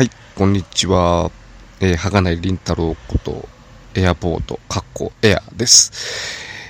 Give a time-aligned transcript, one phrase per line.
[0.00, 1.30] はい、こんにちは。
[1.78, 3.46] えー、はがないりんたろうこと、
[3.94, 5.92] エアポート、カッコエアです。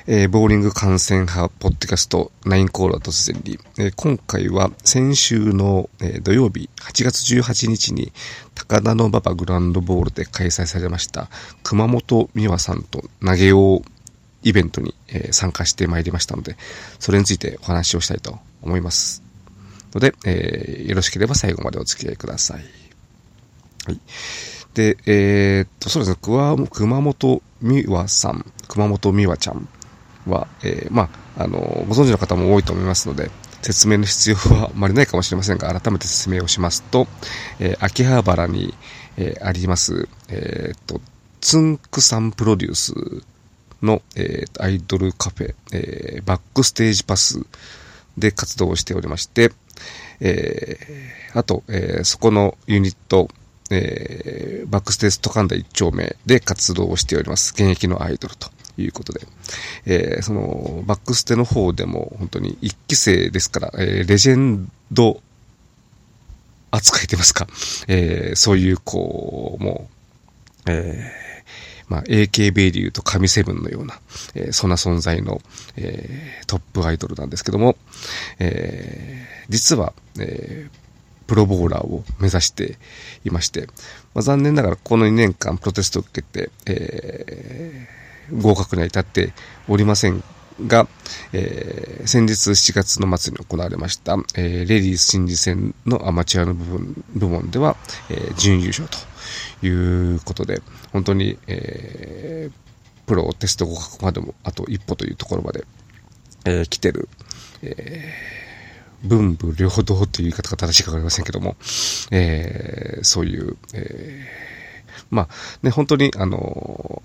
[0.09, 8.12] えー、ボーリング観戦派、ポッドキャスト、ナインコールは突然に、えー、今回は先週の、えー、土曜日、8月18日に、
[8.57, 11.29] 高田の馬場グランドボールで開催されました、
[11.62, 13.83] 熊本美和さんと投げよう
[14.43, 16.57] イベントに、えー、参加してまいりましたので、
[16.99, 19.23] それについてお話をしたいと思います。
[19.95, 22.89] ので、えー、よろしければ最後までお付き合いください。
[23.87, 24.01] はい。
[24.75, 26.16] で、えー、っと、そうですね、
[26.71, 29.69] 熊本美和さん、熊本美和ちゃん
[30.27, 33.30] は、えー、まあ、あの、ご存知の方も多いと思いますので、
[33.62, 37.07] 説明の必要はあまりないかもしれませんが、改めて説明をしますと、
[37.59, 38.74] えー、秋葉原に、
[39.16, 41.01] えー、あります、えー、っと、
[41.41, 42.95] つんくさんプロデュース
[43.83, 47.45] の、えー、アイドルカフェ、えー、バックステージパス
[48.16, 49.52] で活動をしておりまして、
[50.21, 53.29] えー、あと、えー、そこのユニット、
[53.70, 57.52] えー、バックステージトカンダ一丁目で活動をしております。
[57.52, 59.21] 現役のアイドルということで。
[59.87, 65.21] えー、その、バックステの方でも本当に一期生ですから、えー、レジェンド
[66.71, 67.47] 扱いてますか。
[67.88, 69.88] えー、そういう、こう、も
[70.66, 71.21] う、えー、
[71.91, 73.98] まあ、AKB で言うと神セブンのような、
[74.34, 75.43] えー、そんな存在の、
[75.76, 77.76] えー、トップアイドルなんですけども、
[78.38, 80.90] えー、実は、えー、
[81.31, 82.76] プロボーラーを目指して
[83.25, 83.69] いまして、
[84.14, 89.32] まあ、残念ながらこの2年間プロテストを受けて、えー、合格には至って
[89.69, 90.25] おりません
[90.66, 90.88] が、
[91.32, 97.76] えー、先日7月の末に行われました、えー、レディース新次戦のアマチュアの部分部門では、
[98.08, 105.64] えー、準優勝ということで、本当に、えー、プロテスト合格までもあと一歩というところまで、
[106.44, 107.08] えー、来てる、
[107.62, 108.40] えー
[109.04, 111.56] 文武両道という言い方が正しいかわかりませんけども、
[112.10, 115.28] えー、そういう、えー、まあ
[115.62, 117.03] ね、本当にあの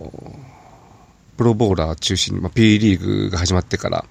[1.38, 4.06] プロボーラー中心に、まあ、P リーグが始まってから、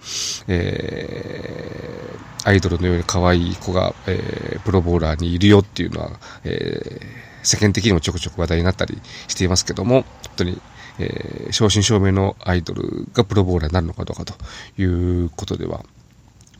[0.49, 6.11] えー、アイドルのように可愛い子が、えー、プロボーラーにいるよっていうのは、
[6.45, 7.07] えー、
[7.43, 10.61] 世間的にもちょくちょく話題になったりしていますけども、本当に、
[10.99, 14.35] えー、正真正銘のアイドルがプロボーラーになるのかどうかと
[14.81, 15.85] いうことでは、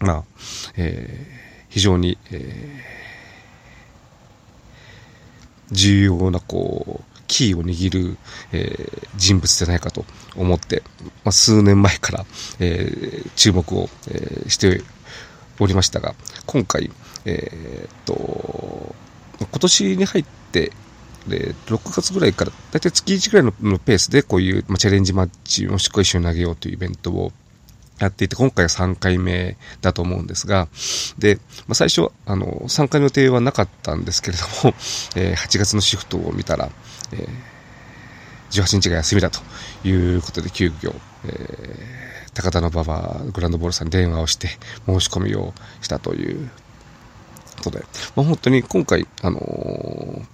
[0.05, 0.25] まあ、
[0.77, 8.17] えー、非常に、えー、重要な、こう、キーを握る、
[8.53, 10.05] えー、人物じゃないかと
[10.37, 10.83] 思って、
[11.25, 12.27] まあ、数年前から、
[12.61, 14.83] えー、注目を、えー、して
[15.59, 16.15] おりましたが、
[16.47, 16.91] 今回、
[17.25, 18.95] えー、っと、
[19.41, 20.71] 今年に入って、
[21.27, 27.33] で、6月ぐらいから、だいたい月1ぐらいのペースでこういう、まあ、チャレンジマッチもしくは一緒に投げようというイベントを
[27.99, 30.69] やっていて、今回は3回目だと思うんですが、
[31.19, 34.75] で、まあ、最初、あの、参加の予定はなかったんですけれども、
[35.17, 36.71] えー、8月のシフトを見たら、
[37.13, 39.41] えー、18日が休みだと
[39.85, 40.95] いうことで、急遽、
[41.25, 44.49] えー、高田の馬場グランドボールさんに電話をして
[44.87, 46.51] 申し込みをしたという
[47.57, 47.85] ことで、
[48.17, 50.34] まあ、本当に今回、あのー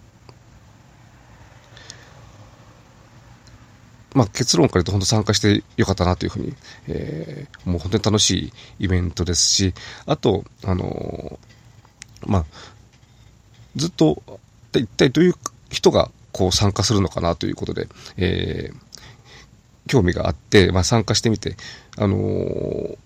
[4.15, 6.55] まあ、結論から言うと本当参加してよかったなというふうに、
[6.89, 9.75] えー、もう本当に楽しいイベントですし、
[10.07, 12.45] あと、あのー、まあ、
[13.77, 14.23] ずっと、
[14.75, 15.35] 一体どういう
[15.71, 21.57] 人がこう参加するのかなということで、えー、興味があって、まあ、参加してみて、
[21.97, 22.99] あのー、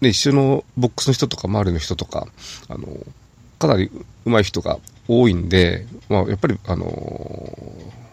[0.00, 2.28] ね、一緒のボックスの人とか周りの人とか、
[2.68, 3.06] あのー、
[3.58, 3.90] かなり
[4.26, 4.78] 上手い人が
[5.08, 8.07] 多いんで、まあ、やっぱり、あのー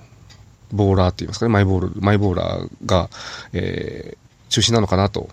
[0.76, 3.10] ボーラーって言いますかね、マイボール、マイボーラーが、
[3.54, 5.30] えー、中心なのかなと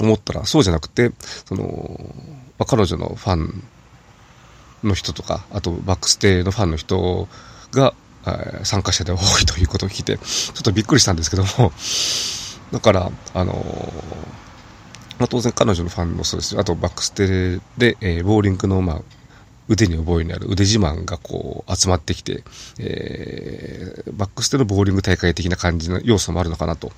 [0.00, 1.12] 思ったら、そうじゃなくて、
[1.46, 2.14] その、
[2.58, 3.62] まあ、彼女のファン
[4.82, 7.28] の人とか、あとバックステのファンの人
[7.72, 7.94] が、
[8.26, 11.72] えー、参加者で多いということを聞いて、ちょっとびっくりしたんですけども、
[12.72, 14.34] だから、あのー、
[15.18, 19.02] まあ、当然彼女のファンもそうですし、あとバックステで、えー、ボーリングの、まあ、
[19.68, 22.44] 腕に覚えのある腕自慢がこう集まってきて、
[22.78, 26.92] えー、バックステのボーリング大会的な感じの要素もあるのかなと、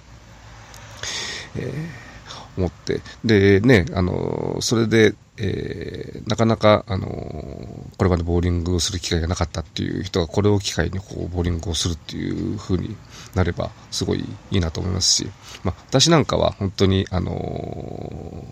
[1.56, 3.00] えー、思って。
[3.24, 12.96] で、ね、あの、それで、えー、なかなか、あのこれまでボーリングをする機会がなかったっていう人がこれを機会にこうボーリングをするっていう風に
[13.34, 15.30] なればすごいいいなと思いますし、
[15.62, 18.44] まあ、私なんかは本当に、あの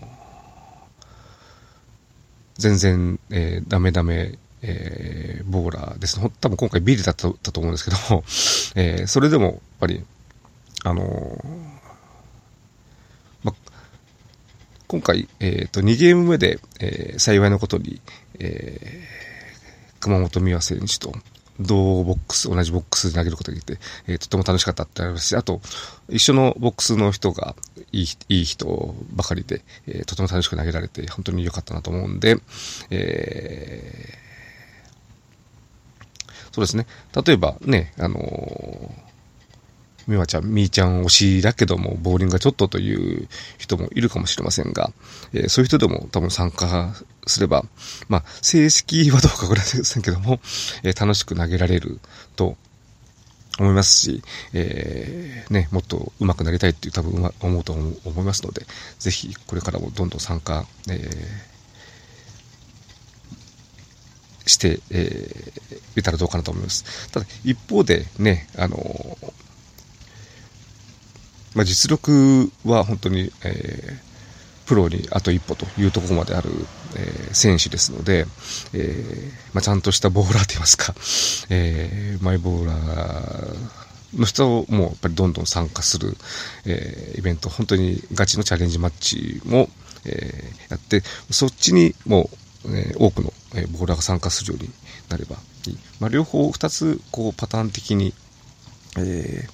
[2.57, 6.31] 全然、えー、ダメダメ、えー、ボーラーですね。
[6.41, 8.23] 多分今回ビリだったと思うんですけども、
[8.75, 10.03] えー、それでも、やっぱり、
[10.83, 11.47] あのー、
[13.43, 13.53] ま、
[14.87, 18.01] 今回、えっ、と、2ゲーム目で、えー、幸いなことに、
[18.39, 21.13] えー、熊本美和選手と
[21.59, 25.61] 同ボックス、同じボックスで投げることができて、えー、とても楽しかったってありますし、あと、
[26.09, 27.55] 一緒のボックスの人が
[27.91, 32.37] いい、いい人ばかりで、えー、とても楽しく投げられて、本当に良かったなと思うんで、
[32.89, 33.94] えー、
[36.55, 36.87] そうですね。
[37.25, 39.05] 例えばね、あのー
[40.07, 44.91] みわちゃん、みーちゃん推しだけども、ボーリングがちょっとという人もいるかもしれませんが、
[45.33, 46.93] えー、そういう人でも多分参加
[47.25, 47.65] すれば、
[48.07, 50.39] まあ、成績はどうかわかりませんけども、
[50.83, 51.99] えー、楽しく投げられる
[52.35, 52.55] と
[53.57, 54.21] 思いますし、
[54.53, 58.61] えー、ね、もっと上手くなりたいっていう多分思うと思いますので、
[58.99, 61.54] ぜひこれからもどんどん参加、えー、
[64.45, 67.09] して、えー、たらどうかなと思います。
[67.11, 69.33] ただ、一方でね、あのー
[71.55, 76.49] まあ、実力は本当に、えー、プロにあと一歩というところまである、
[76.97, 78.25] えー、選手ですので、
[78.73, 80.93] えーまあ、ちゃんとしたボーラーといいますか、
[81.49, 86.17] えー、マイボーラーの人もやっぱりどんどん参加する、
[86.65, 89.69] えー、イベント、本当にガチのチャレンジマッチも、
[90.05, 92.37] えー、やって、そっちにもう、
[92.69, 94.69] えー、多くの、えー、ボーラーが参加するように
[95.09, 95.77] なればいい。
[95.99, 98.13] まあ、両方二つ、こう、パターン的に、
[98.97, 99.49] えー、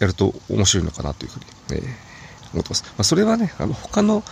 [0.00, 2.84] やると面白いのかなというふうに、えー、思ってます。
[2.84, 4.24] まあ、それはね、あの、他の、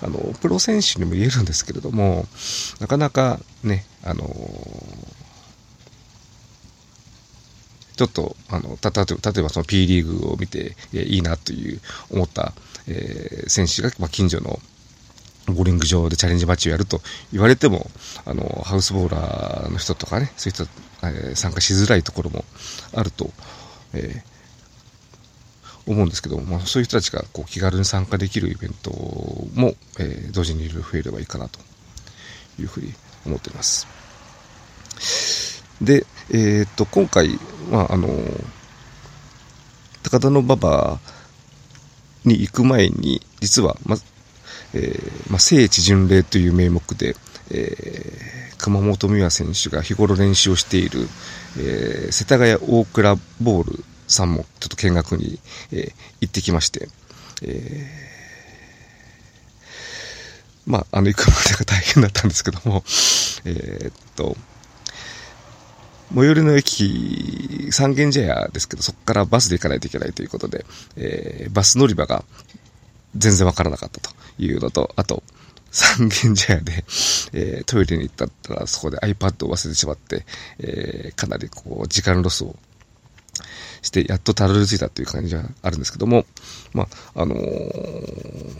[0.00, 2.26] あの、プロ選手にも言えるんですけれども、
[2.80, 4.24] なかなかね、あの
[7.98, 11.80] ちょっと、あの、た、例えば、例えばその P リーグを見て、えー、いいなという
[12.10, 12.52] 思った、
[12.86, 14.60] えー、選手が、まあ、近所の
[15.52, 17.00] ボーリング場でチャレンジマッチをやると
[17.32, 17.90] 言われても、
[18.24, 20.64] あの、ハウスボーラーの人とかね、そういう人、
[21.02, 22.44] えー、参加しづらいところも
[22.94, 23.30] あると、
[23.92, 24.38] えー
[25.90, 31.58] 思うんですけど、まあ、そういう人たちがこう気軽に参加できるイベントも、えー、同時にいろいろ増えればいいかなと
[32.60, 32.92] いうふうに
[33.26, 33.86] 思っています。
[35.80, 37.38] で、え、っと、今回、
[37.70, 38.08] まあ、あの、
[40.02, 40.98] 高田馬場
[42.24, 43.96] に行く前に、実は、ま、
[44.74, 47.14] えー、まあ、聖地巡礼という名目で、
[47.50, 51.08] えー、熊本美和選手が日頃練習をしている、
[51.58, 55.38] えー、世田谷大倉ボールさんもちょっと見学に、
[55.72, 56.88] えー、行ってきまして、
[57.42, 57.86] え、
[60.66, 62.82] まあ、あの、行くまでが大変だったんですけども、
[63.44, 64.36] えー、っと、
[66.14, 70.64] 最寄りの駅、三軒茶屋ですけど、そこからバスで行かないといけないということで、
[70.96, 72.24] えー、バス乗り場が
[73.16, 75.22] 全然わからなかったというのと、あと、
[75.70, 76.84] 三軒茶屋で、
[77.32, 80.24] えー、トイレに行ったら、そこで iPad を忘れてしまって、
[80.58, 82.56] えー、かなりこう、時間ロスを
[83.82, 86.24] して、やっとたどり着いたっていう感じがあるんですけども、
[86.72, 88.56] まあ、あのー、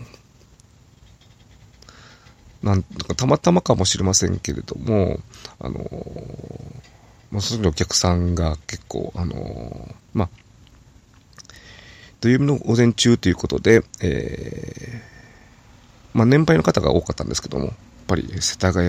[2.62, 5.20] なんかたまたまかもしれませんけれども、
[5.60, 6.74] あのー、
[7.30, 10.28] まあ、その時お客さんが結構、あのー、まあ、
[12.20, 17.74] 土曜日の午前中ということで、えー、まあ、年配の方が多かったんですけども、やっ
[18.08, 18.88] ぱり世田谷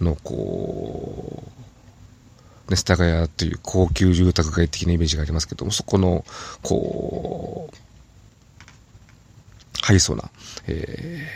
[0.00, 1.42] のこ
[2.68, 6.24] う、ね、世田谷という高級住宅街的なイメージがありますけども、そこの、
[6.62, 7.76] こう、
[9.80, 10.30] ハイソな、
[10.66, 11.26] え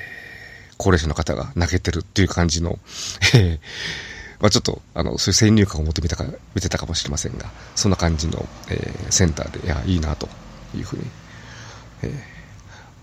[0.70, 2.78] ー、高齢者の方が投げてるっていう感じの、
[3.34, 3.58] えー、
[4.40, 10.28] まあちょっと、あの、そういう先入観を持ってみたか、見てたかもしれませんが、そんな感じの、えー、センターで、いや、いいなと。
[10.74, 11.04] いうふうに、
[12.02, 12.24] え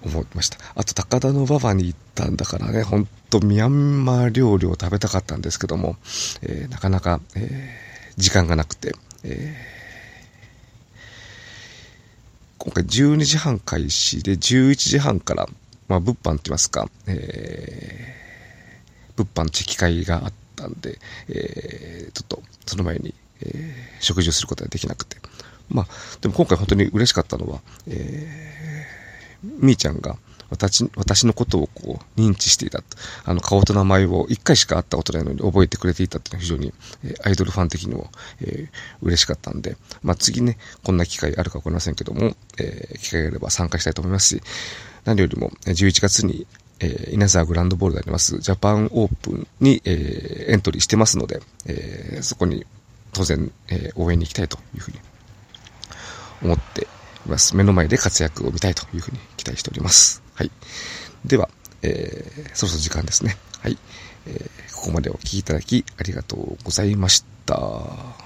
[0.03, 0.58] ー、思いました。
[0.75, 5.96] あと、高田馬場に行ったんだからね、ほんとミャンマー料理を食べたかったんですけども、
[6.41, 8.93] えー、なかなか、えー時間がなくて、
[9.24, 15.48] えー、今回12時半開始で11時半から、
[15.88, 25.17] まあ、物販って言いますか、えー、物販チェキ会があったんで、えー、ちょっとその前に、えー、食事をすることができなくて。
[25.70, 25.88] まあ、
[26.22, 30.17] でも今回本当に嬉しかったのは、えー、みーちゃんが、
[30.53, 32.84] 私、私のことをこう、認知していた。
[33.25, 38.10] あの、顔と名前を一回しか会ったことないのに覚えてくれていたっていうのは非常に、えー、アイドルファン的にも、
[38.41, 44.41] えー、嬉しかったんで、まあ、次ね、こんな機会あるかわかりませんけども、えー、機会があれば参加したいと思いますし、
[45.05, 46.46] 何よりも、11月に、
[46.79, 52.65] えー、稲沢グランドボールであります、ジャパンオープンに、えー、エントリーしてますので、えー、そこに
[53.12, 55.00] 当然、えー、応援に行きたいというふうに
[56.43, 56.88] 思って
[57.25, 57.55] います。
[57.55, 60.21] 目の前で活躍を見たいというふうに期待しております。
[60.35, 60.51] はい。
[61.25, 61.50] では、
[61.81, 63.38] えー、そろそろ時間ですね。
[63.62, 63.77] はい。
[64.27, 68.22] えー、ここまでお聴きいただきありがとうございました。